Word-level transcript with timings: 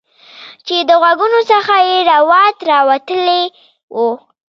چې 0.65 0.75
د 0.89 0.91
غوږونو 1.01 1.39
څخه 1.51 1.75
یې 1.87 1.97
روات 2.11 2.57
راوتلي 2.71 3.41
وو 3.95 4.09